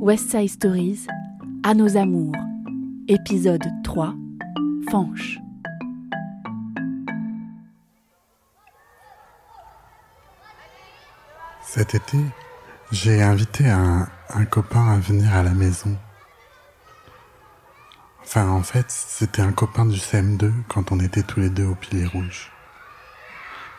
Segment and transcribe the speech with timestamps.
[0.00, 1.06] West Side Stories,
[1.64, 2.34] À nos amours,
[3.08, 4.14] épisode 3,
[4.90, 5.38] Fanche.
[11.62, 12.18] Cet été,
[12.92, 15.96] j'ai invité un, un copain à venir à la maison.
[18.22, 21.74] Enfin, en fait, c'était un copain du CM2 quand on était tous les deux au
[21.74, 22.52] Pilier Rouge.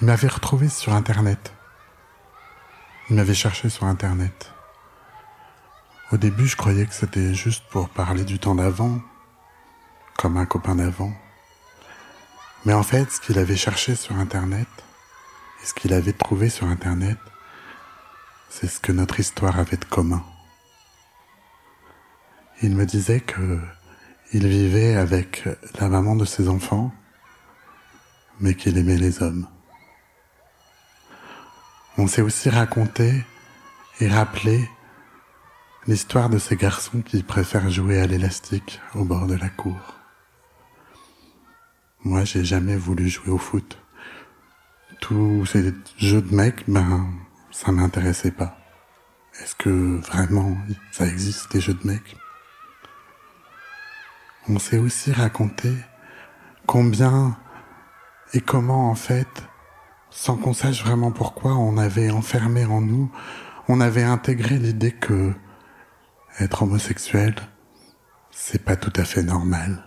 [0.00, 1.52] Il m'avait retrouvé sur Internet.
[3.10, 4.55] Il m'avait cherché sur Internet.
[6.12, 9.00] Au début, je croyais que c'était juste pour parler du temps d'avant,
[10.16, 11.12] comme un copain d'avant.
[12.64, 14.68] Mais en fait, ce qu'il avait cherché sur Internet,
[15.60, 17.18] et ce qu'il avait trouvé sur Internet,
[18.48, 20.24] c'est ce que notre histoire avait de commun.
[22.62, 23.58] Il me disait que
[24.32, 25.44] il vivait avec
[25.80, 26.92] la maman de ses enfants,
[28.38, 29.48] mais qu'il aimait les hommes.
[31.98, 33.24] On s'est aussi raconté
[34.00, 34.68] et rappelé
[35.88, 39.94] l'histoire de ces garçons qui préfèrent jouer à l'élastique au bord de la cour.
[42.02, 43.78] Moi, j'ai jamais voulu jouer au foot.
[45.00, 47.08] Tous ces jeux de mecs, ben,
[47.52, 48.58] ça m'intéressait pas.
[49.40, 50.56] Est-ce que vraiment
[50.90, 52.16] ça existe des jeux de mecs?
[54.48, 55.72] On s'est aussi raconté
[56.66, 57.36] combien
[58.32, 59.44] et comment en fait,
[60.10, 63.10] sans qu'on sache vraiment pourquoi, on avait enfermé en nous,
[63.68, 65.32] on avait intégré l'idée que
[66.38, 67.34] être homosexuel,
[68.30, 69.82] c'est pas tout à fait normal.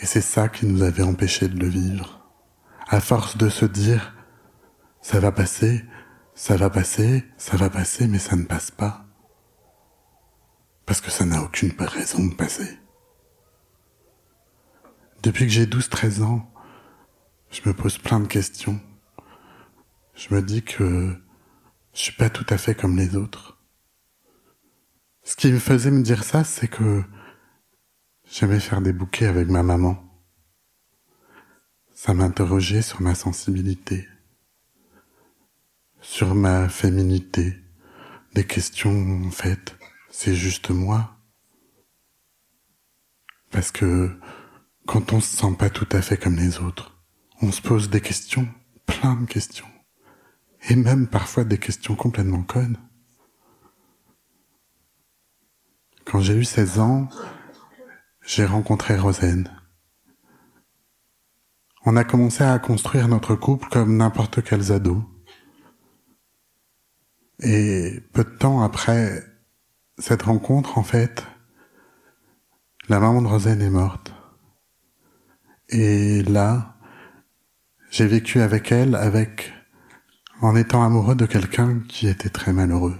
[0.00, 2.20] Et c'est ça qui nous avait empêché de le vivre.
[2.88, 4.14] À force de se dire,
[5.00, 5.84] ça va passer,
[6.34, 9.04] ça va passer, ça va passer, mais ça ne passe pas.
[10.86, 12.78] Parce que ça n'a aucune raison de passer.
[15.22, 16.50] Depuis que j'ai 12-13 ans,
[17.50, 18.80] je me pose plein de questions.
[20.14, 21.14] Je me dis que
[21.92, 23.57] je suis pas tout à fait comme les autres.
[25.28, 27.04] Ce qui me faisait me dire ça, c'est que
[28.24, 30.02] j'aimais faire des bouquets avec ma maman.
[31.94, 34.08] Ça m'interrogeait sur ma sensibilité,
[36.00, 37.58] sur ma féminité,
[38.32, 39.76] des questions en fait,
[40.10, 41.18] c'est juste moi.
[43.50, 44.18] Parce que
[44.86, 46.98] quand on se sent pas tout à fait comme les autres,
[47.42, 48.48] on se pose des questions,
[48.86, 49.68] plein de questions,
[50.70, 52.78] et même parfois des questions complètement connes.
[56.10, 57.08] Quand j'ai eu 16 ans,
[58.24, 59.46] j'ai rencontré Rosen.
[61.84, 65.04] On a commencé à construire notre couple comme n'importe quel ado.
[67.40, 69.22] Et peu de temps après
[69.98, 71.26] cette rencontre, en fait,
[72.88, 74.14] la maman de Rosen est morte.
[75.68, 76.78] Et là,
[77.90, 79.52] j'ai vécu avec elle, avec,
[80.40, 82.96] en étant amoureux de quelqu'un qui était très malheureux.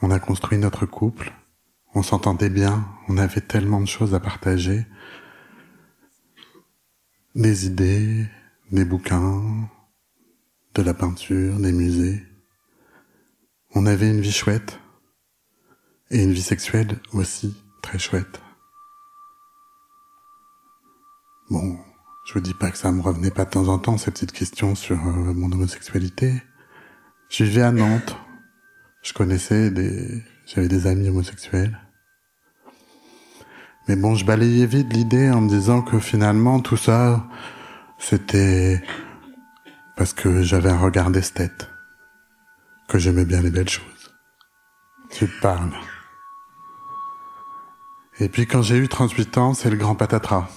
[0.00, 1.32] On a construit notre couple,
[1.94, 4.86] on s'entendait bien, on avait tellement de choses à partager.
[7.34, 8.26] Des idées,
[8.70, 9.68] des bouquins,
[10.74, 12.24] de la peinture, des musées.
[13.74, 14.78] On avait une vie chouette
[16.10, 18.40] et une vie sexuelle aussi très chouette.
[21.50, 21.78] Bon,
[22.26, 24.32] je vous dis pas que ça me revenait pas de temps en temps, cette petite
[24.32, 26.42] question sur euh, mon homosexualité.
[27.30, 28.16] Je vivais à Nantes,
[29.08, 31.78] je connaissais des, j'avais des amis homosexuels.
[33.86, 37.26] Mais bon, je balayais vite l'idée en me disant que finalement tout ça,
[37.98, 38.82] c'était
[39.96, 41.70] parce que j'avais un regard d'esthète,
[42.86, 44.14] que j'aimais bien les belles choses.
[45.10, 45.72] Tu parles.
[48.20, 50.50] Et puis quand j'ai eu 38 ans, c'est le grand patatras.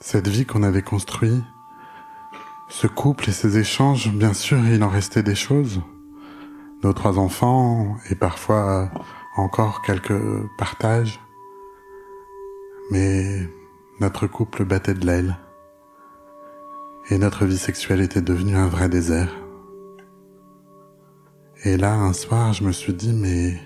[0.00, 1.44] Cette vie qu'on avait construite,
[2.68, 5.80] ce couple et ces échanges, bien sûr, il en restait des choses
[6.82, 8.90] nos trois enfants et parfois
[9.36, 10.20] encore quelques
[10.56, 11.20] partages.
[12.90, 13.48] Mais
[14.00, 15.36] notre couple battait de l'aile
[17.10, 19.34] et notre vie sexuelle était devenue un vrai désert.
[21.64, 23.58] Et là, un soir, je me suis dit, mais,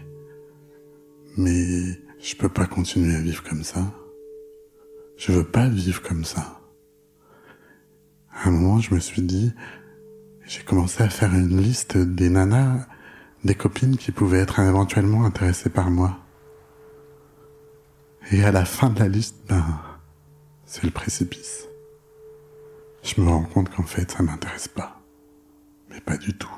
[1.36, 3.92] mais je peux pas continuer à vivre comme ça.
[5.16, 6.60] Je veux pas vivre comme ça.
[8.32, 9.52] À un moment, je me suis dit,
[10.46, 12.86] j'ai commencé à faire une liste des nanas
[13.44, 16.18] des copines qui pouvaient être éventuellement intéressées par moi.
[18.30, 19.64] Et à la fin de la liste, ben,
[20.64, 21.68] c'est le précipice.
[23.02, 25.02] Je me rends compte qu'en fait, ça m'intéresse pas.
[25.90, 26.54] Mais pas du tout.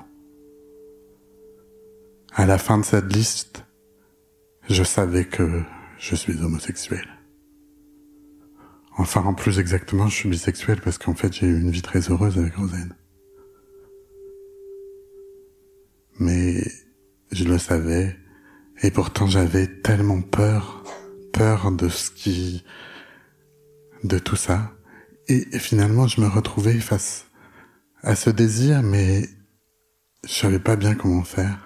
[2.34, 3.64] À la fin de cette liste,
[4.68, 5.62] je savais que
[5.98, 7.08] je suis homosexuel.
[8.96, 12.10] Enfin, en plus exactement, je suis bisexuel parce qu'en fait, j'ai eu une vie très
[12.10, 12.94] heureuse avec Rosen.
[16.18, 16.62] Mais
[17.34, 18.16] je le savais,
[18.82, 20.84] et pourtant j'avais tellement peur,
[21.32, 22.64] peur de ce qui,
[24.04, 24.72] de tout ça.
[25.26, 27.26] Et finalement, je me retrouvais face
[28.02, 29.28] à ce désir, mais
[30.24, 31.58] je savais pas bien comment faire.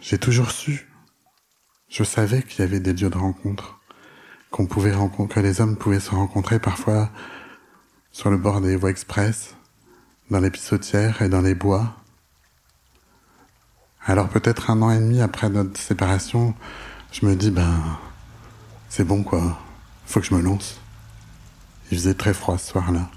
[0.00, 0.86] J'ai toujours su.
[1.88, 3.80] Je savais qu'il y avait des lieux de rencontre,
[4.50, 7.10] qu'on pouvait rencontrer, que les hommes pouvaient se rencontrer parfois
[8.10, 9.56] sur le bord des voies express,
[10.30, 12.03] dans les pissotières et dans les bois.
[14.06, 16.54] Alors peut-être un an et demi après notre séparation,
[17.10, 17.74] je me dis ben
[18.90, 19.58] c'est bon quoi,
[20.04, 20.78] faut que je me lance.
[21.90, 23.08] Il faisait très froid ce soir-là.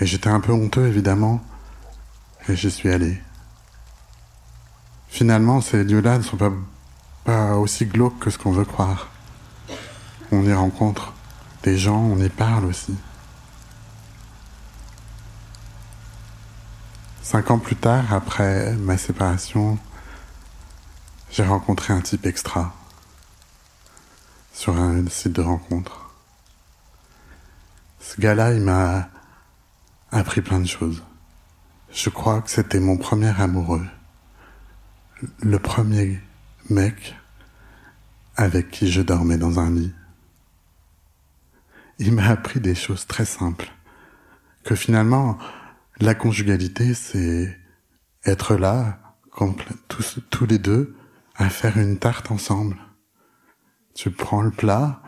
[0.00, 1.44] Et j'étais un peu honteux évidemment,
[2.48, 3.20] et j'y suis allé.
[5.08, 6.52] Finalement, ces lieux-là ne sont pas,
[7.24, 9.10] pas aussi glauques que ce qu'on veut croire.
[10.32, 11.12] On y rencontre
[11.62, 12.94] des gens, on y parle aussi.
[17.24, 19.78] Cinq ans plus tard, après ma séparation,
[21.30, 22.74] j'ai rencontré un type extra
[24.52, 26.10] sur un site de rencontre.
[27.98, 29.08] Ce gars-là, il m'a
[30.12, 31.02] appris plein de choses.
[31.90, 33.86] Je crois que c'était mon premier amoureux.
[35.40, 36.20] Le premier
[36.68, 37.16] mec
[38.36, 39.94] avec qui je dormais dans un lit.
[41.98, 43.72] Il m'a appris des choses très simples.
[44.62, 45.38] Que finalement,
[46.00, 47.56] la conjugalité, c'est
[48.24, 49.16] être là,
[49.88, 50.96] tous, tous les deux,
[51.36, 52.76] à faire une tarte ensemble.
[53.94, 55.02] Tu prends le plat,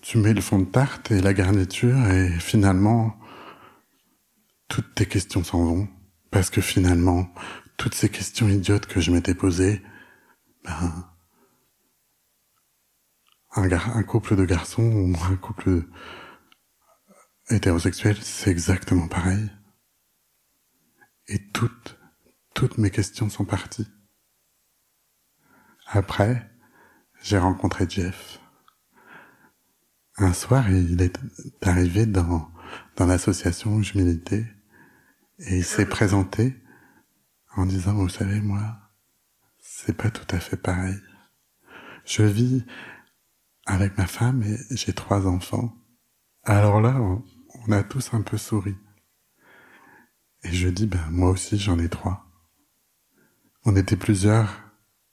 [0.00, 3.18] tu mets le fond de tarte et la garniture et finalement,
[4.68, 5.88] toutes tes questions s'en vont.
[6.30, 7.32] Parce que finalement,
[7.76, 9.82] toutes ces questions idiotes que je m'étais posées,
[10.64, 11.10] ben,
[13.52, 15.82] un, un couple de garçons ou un couple
[17.48, 19.50] hétérosexuel, c'est exactement pareil.
[21.30, 21.96] Et toutes,
[22.54, 23.86] toutes mes questions sont parties.
[25.86, 26.50] Après,
[27.22, 28.40] j'ai rencontré Jeff.
[30.16, 31.18] Un soir, il est
[31.62, 32.50] arrivé dans,
[32.96, 34.44] dans l'association où je militais
[35.38, 36.60] et il s'est présenté
[37.54, 38.76] en disant, vous savez, moi,
[39.58, 40.98] c'est pas tout à fait pareil.
[42.04, 42.64] Je vis
[43.66, 45.76] avec ma femme et j'ai trois enfants.
[46.42, 48.74] Alors là, on, a tous un peu souri.
[50.42, 52.26] Et je dis, ben, moi aussi, j'en ai trois.
[53.64, 54.48] On était plusieurs.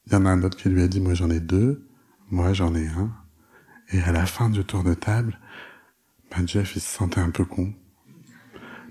[0.05, 1.89] Il y en a un autre qui lui a dit, moi, j'en ai deux.
[2.29, 3.13] Moi, j'en ai un.
[3.89, 5.39] Et à la fin du tour de table,
[6.31, 7.73] ben, Jeff, il se sentait un peu con.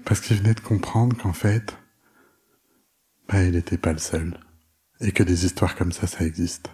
[0.04, 1.76] Parce qu'il venait de comprendre qu'en fait,
[3.28, 4.38] bah, il n'était pas le seul.
[5.00, 6.70] Et que des histoires comme ça, ça existe.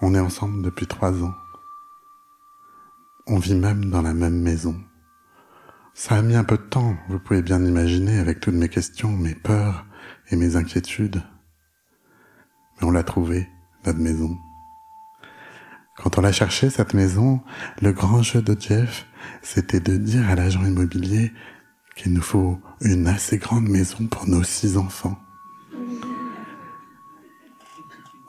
[0.00, 1.34] On est ensemble depuis trois ans.
[3.26, 4.82] On vit même dans la même maison.
[5.94, 9.10] Ça a mis un peu de temps, vous pouvez bien imaginer, avec toutes mes questions,
[9.10, 9.86] mes peurs
[10.30, 11.22] et mes inquiétudes.
[12.80, 13.48] Mais on l'a trouvé,
[13.84, 14.38] notre maison.
[15.98, 17.42] Quand on l'a cherché, cette maison,
[17.82, 19.06] le grand jeu de Jeff,
[19.42, 21.30] c'était de dire à l'agent immobilier
[21.94, 25.18] qu'il nous faut une assez grande maison pour nos six enfants.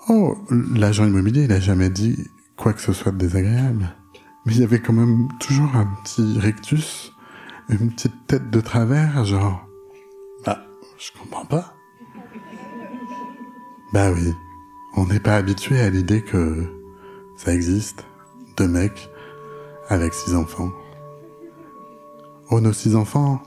[0.09, 0.37] Oh,
[0.75, 2.27] l'agent immobilier, il a jamais dit
[2.57, 3.95] quoi que ce soit de désagréable.
[4.45, 7.13] Mais il y avait quand même toujours un petit rectus,
[7.69, 9.67] une petite tête de travers, genre,
[10.45, 10.59] bah,
[10.97, 11.73] je comprends pas.
[13.93, 14.33] Bah oui,
[14.95, 16.65] on n'est pas habitué à l'idée que
[17.37, 18.05] ça existe,
[18.57, 19.09] deux mecs
[19.89, 20.71] avec six enfants.
[22.49, 23.41] Oh, nos six enfants,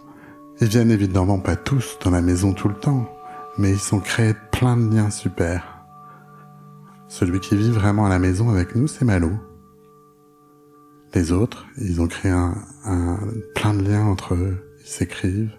[0.61, 3.09] ils viennent évidemment pas tous dans la maison tout le temps,
[3.59, 5.85] mais ils sont créés plein de liens super.
[7.09, 9.31] Celui qui vit vraiment à la maison avec nous, c'est Malo.
[11.17, 13.19] Les autres, ils ont créé un,
[13.55, 15.57] plein de liens entre eux, ils s'écrivent.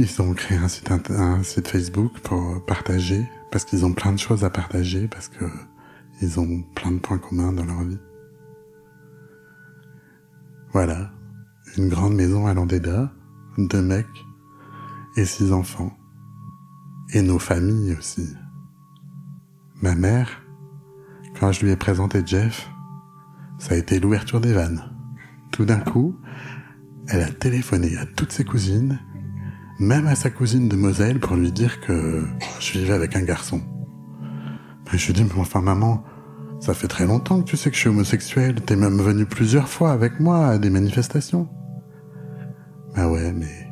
[0.00, 4.18] Ils ont créé un site, un site Facebook pour partager, parce qu'ils ont plein de
[4.18, 5.44] choses à partager, parce que
[6.20, 8.00] ils ont plein de points communs dans leur vie.
[10.72, 11.12] Voilà,
[11.76, 13.12] une grande maison à Landéda,
[13.58, 14.06] deux mecs
[15.16, 15.96] et six enfants.
[17.14, 18.28] Et nos familles aussi.
[19.82, 20.42] Ma mère,
[21.38, 22.68] quand je lui ai présenté Jeff,
[23.58, 24.82] ça a été l'ouverture des vannes.
[25.50, 26.16] Tout d'un coup,
[27.08, 29.00] elle a téléphoné à toutes ses cousines,
[29.78, 32.24] même à sa cousine de Moselle pour lui dire que
[32.60, 33.60] je vivais avec un garçon.
[34.92, 36.04] je lui dis, mais enfin maman,
[36.60, 39.68] ça fait très longtemps que tu sais que je suis homosexuel, t'es même venu plusieurs
[39.68, 41.48] fois avec moi à des manifestations.
[42.94, 43.68] Ah ouais, mais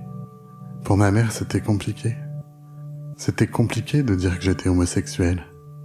[0.84, 2.16] pour ma mère, c'était compliqué.
[3.16, 5.42] C'était compliqué de dire que j'étais homosexuel.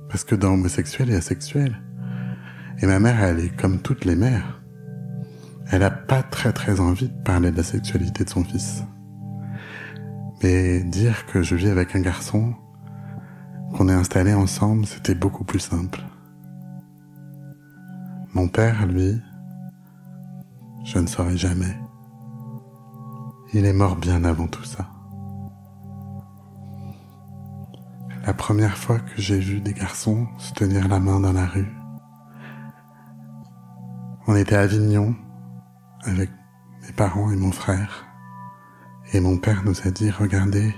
[0.10, 1.81] Parce que dans homosexuel, il y a sexuel.
[2.80, 4.62] Et ma mère, elle est comme toutes les mères.
[5.72, 8.84] Elle a pas très très envie de parler de la sexualité de son fils.
[10.44, 12.56] Mais dire que je vis avec un garçon,
[13.74, 16.01] qu'on est installé ensemble, c'était beaucoup plus simple.
[18.34, 19.22] Mon père, lui,
[20.84, 21.78] je ne saurais jamais.
[23.54, 24.90] Il est mort bien avant tout ça.
[28.25, 31.72] La première fois que j'ai vu des garçons se tenir la main dans la rue,
[34.28, 35.16] on était à Avignon
[36.04, 36.30] avec
[36.84, 38.06] mes parents et mon frère.
[39.13, 40.74] Et mon père nous a dit, regardez,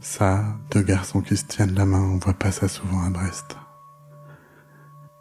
[0.00, 3.56] ça, deux garçons qui se tiennent la main, on voit pas ça souvent à Brest.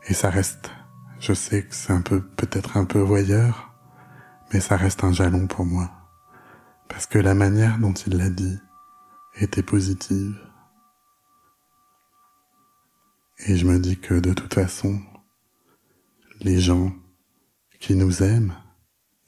[0.08, 0.72] Et ça reste,
[1.20, 3.74] je sais que c'est un peu, peut-être un peu voyeur,
[4.54, 5.90] mais ça reste un jalon pour moi.
[6.90, 8.60] Parce que la manière dont il l'a dit
[9.36, 10.36] était positive.
[13.48, 15.00] Et je me dis que de toute façon,
[16.44, 16.92] les gens
[17.80, 18.54] qui nous aiment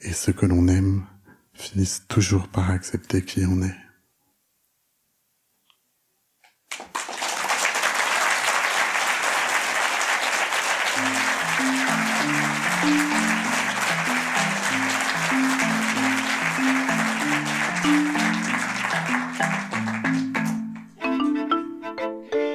[0.02, 1.06] et ceux que l'on aime
[1.54, 3.76] finissent toujours par accepter qui on est.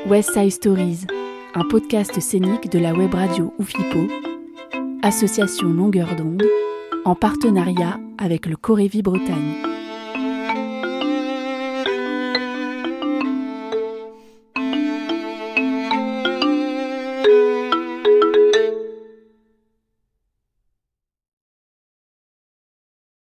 [0.07, 1.07] West Side Stories,
[1.55, 4.09] un podcast scénique de la web radio Oufipo,
[5.03, 6.45] association Longueur d'onde,
[7.05, 9.68] en partenariat avec le Corévi Bretagne.